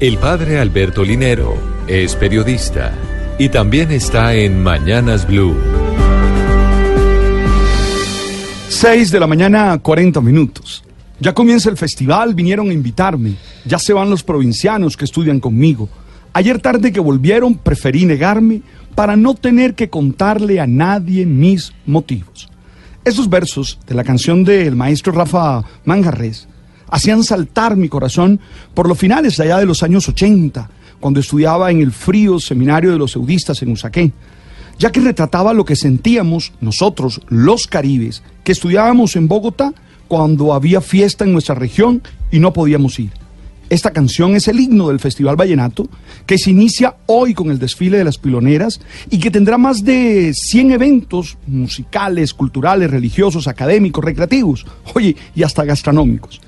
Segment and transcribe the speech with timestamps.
[0.00, 1.56] El padre Alberto Linero
[1.88, 2.94] es periodista
[3.36, 5.56] y también está en Mañanas Blue.
[8.68, 10.84] 6 de la mañana, 40 minutos.
[11.18, 13.34] Ya comienza el festival, vinieron a invitarme.
[13.64, 15.88] Ya se van los provincianos que estudian conmigo.
[16.32, 18.62] Ayer tarde que volvieron, preferí negarme
[18.94, 22.48] para no tener que contarle a nadie mis motivos.
[23.04, 26.46] Esos versos de la canción del maestro Rafa Manjarres
[26.90, 28.40] hacían saltar mi corazón
[28.74, 30.70] por los finales allá de los años 80,
[31.00, 34.12] cuando estudiaba en el frío seminario de los eudistas en Usaquén,
[34.78, 39.72] ya que retrataba lo que sentíamos nosotros, los caribes, que estudiábamos en Bogotá
[40.06, 43.10] cuando había fiesta en nuestra región y no podíamos ir.
[43.70, 45.88] Esta canción es el himno del Festival Vallenato,
[46.24, 50.32] que se inicia hoy con el desfile de las piloneras y que tendrá más de
[50.32, 56.40] 100 eventos musicales, culturales, religiosos, académicos, recreativos, oye, y hasta gastronómicos.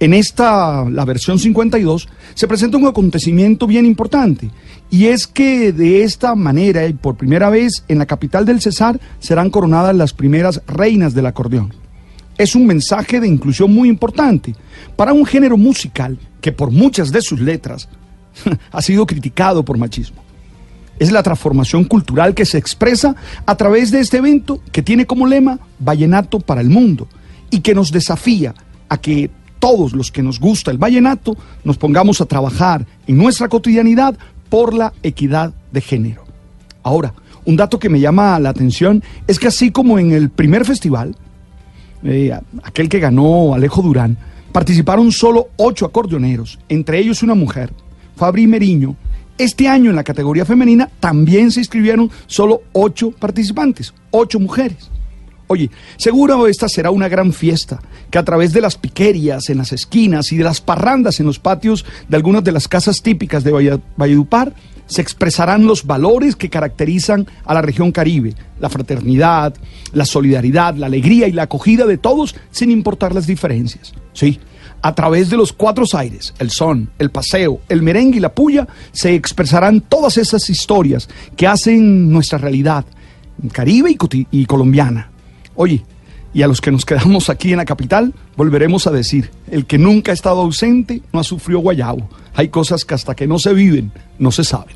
[0.00, 4.50] En esta, la versión 52, se presenta un acontecimiento bien importante,
[4.88, 8.98] y es que de esta manera y por primera vez en la capital del Cesar
[9.18, 11.74] serán coronadas las primeras reinas del acordeón.
[12.38, 14.54] Es un mensaje de inclusión muy importante
[14.96, 17.86] para un género musical que por muchas de sus letras
[18.72, 20.24] ha sido criticado por machismo.
[20.98, 25.26] Es la transformación cultural que se expresa a través de este evento que tiene como
[25.26, 27.06] lema Vallenato para el mundo
[27.50, 28.54] y que nos desafía
[28.88, 33.48] a que todos los que nos gusta el vallenato nos pongamos a trabajar en nuestra
[33.48, 36.24] cotidianidad por la equidad de género.
[36.82, 40.64] Ahora, un dato que me llama la atención es que así como en el primer
[40.64, 41.14] festival,
[42.02, 44.16] eh, aquel que ganó Alejo Durán,
[44.50, 47.72] participaron solo ocho acordeoneros, entre ellos una mujer,
[48.16, 48.96] Fabri Meriño.
[49.38, 54.90] Este año en la categoría femenina también se inscribieron solo ocho participantes, ocho mujeres.
[55.52, 59.72] Oye, seguro esta será una gran fiesta, que a través de las piquerías en las
[59.72, 63.80] esquinas y de las parrandas en los patios de algunas de las casas típicas de
[63.96, 64.54] Valledupar,
[64.86, 69.52] se expresarán los valores que caracterizan a la región caribe, la fraternidad,
[69.92, 73.92] la solidaridad, la alegría y la acogida de todos sin importar las diferencias.
[74.12, 74.38] Sí,
[74.82, 78.68] a través de los cuatro aires, el son, el paseo, el merengue y la puya,
[78.92, 82.84] se expresarán todas esas historias que hacen nuestra realidad
[83.52, 85.10] caribe y, y colombiana.
[85.60, 85.82] Oye,
[86.32, 89.76] y a los que nos quedamos aquí en la capital, volveremos a decir, el que
[89.76, 92.08] nunca ha estado ausente no ha sufrido guayabo.
[92.32, 94.74] Hay cosas que hasta que no se viven, no se saben.